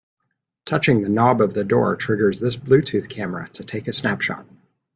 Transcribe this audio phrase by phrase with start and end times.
[0.65, 4.47] Touching the knob of the door triggers this Bluetooth camera to take a snapshot.